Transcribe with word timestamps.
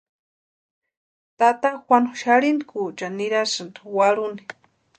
Tata 1.37 1.69
Juanu 1.85 2.11
xarhintkweechani 2.21 3.15
nirasïnti 3.19 3.81
warhuni. 3.95 4.43